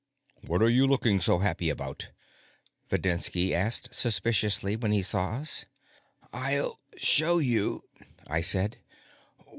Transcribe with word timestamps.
"What 0.47 0.63
are 0.63 0.69
you 0.69 0.87
looking 0.87 1.21
so 1.21 1.37
happy 1.37 1.69
about?" 1.69 2.09
Videnski 2.89 3.51
asked 3.53 3.93
suspiciously 3.93 4.75
when 4.75 4.91
he 4.91 5.03
saw 5.03 5.33
us. 5.35 5.65
"I'll 6.33 6.79
show 6.97 7.37
you," 7.37 7.83
I 8.25 8.41
said. 8.41 8.79